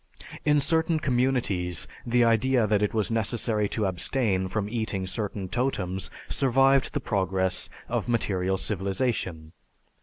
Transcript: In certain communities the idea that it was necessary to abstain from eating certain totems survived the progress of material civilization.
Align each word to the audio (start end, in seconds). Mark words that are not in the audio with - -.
In 0.45 0.59
certain 0.59 0.99
communities 0.99 1.87
the 2.07 2.23
idea 2.23 2.65
that 2.65 2.81
it 2.81 2.91
was 2.91 3.11
necessary 3.11 3.69
to 3.69 3.85
abstain 3.85 4.47
from 4.47 4.67
eating 4.67 5.05
certain 5.05 5.47
totems 5.47 6.09
survived 6.27 6.93
the 6.93 6.99
progress 6.99 7.69
of 7.87 8.09
material 8.09 8.57
civilization. 8.57 9.51